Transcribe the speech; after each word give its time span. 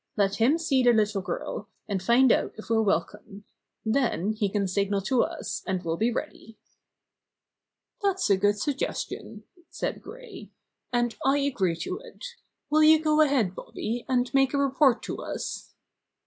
Let 0.17 0.37
him 0.37 0.57
see 0.57 0.81
the 0.81 0.93
little 0.93 1.21
girl, 1.21 1.69
and 1.87 2.01
find 2.01 2.31
out 2.31 2.55
if 2.57 2.71
we're 2.71 2.81
welcome. 2.81 3.43
Then 3.85 4.31
he 4.31 4.49
can 4.49 4.67
signal 4.67 5.01
to 5.01 5.21
us, 5.21 5.61
and 5.67 5.85
we'll 5.85 5.95
be 5.95 6.11
ready." 6.11 6.57
"That's 8.01 8.27
a 8.31 8.35
good 8.35 8.57
suggestion," 8.59 9.43
said 9.69 10.01
Gray, 10.01 10.49
"and 10.91 11.15
I 11.23 11.37
agree 11.37 11.75
to 11.81 11.99
it. 11.99 12.25
Will 12.71 12.81
you 12.83 12.99
go 12.99 13.21
ahead, 13.21 13.53
Bobby, 13.53 14.03
and 14.09 14.33
make 14.33 14.55
a 14.55 14.57
report 14.57 15.03
to 15.03 15.19
us?" 15.21 15.75